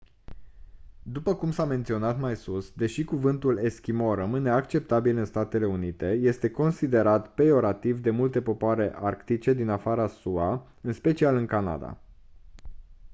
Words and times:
după 1.03 1.35
cum 1.35 1.51
s-a 1.51 1.65
menționat 1.65 2.19
mai 2.19 2.35
sus 2.35 2.71
deși 2.73 3.03
cuvântul 3.03 3.57
«eschimo» 3.57 4.13
rămâne 4.13 4.49
acceptabil 4.49 5.17
în 5.17 5.25
statele 5.25 5.65
unite 5.65 6.11
este 6.11 6.49
considerat 6.51 7.33
peiorativ 7.33 7.99
de 8.01 8.09
multe 8.09 8.41
popoare 8.41 8.91
arctice 8.95 9.53
din 9.53 9.69
afara 9.69 10.07
sua 10.07 10.67
în 10.81 10.93
special 10.93 11.35
în 11.35 11.45
canada. 11.45 11.97